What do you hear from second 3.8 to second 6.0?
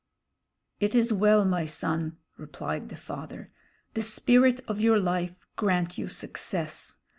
"the spirit of your life grant